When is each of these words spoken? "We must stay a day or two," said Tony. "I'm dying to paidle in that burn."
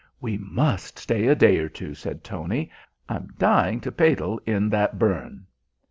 "We 0.19 0.35
must 0.39 0.97
stay 0.97 1.27
a 1.27 1.35
day 1.35 1.59
or 1.59 1.69
two," 1.69 1.93
said 1.93 2.23
Tony. 2.23 2.71
"I'm 3.07 3.35
dying 3.37 3.79
to 3.81 3.91
paidle 3.91 4.39
in 4.47 4.67
that 4.71 4.97
burn." 4.97 5.45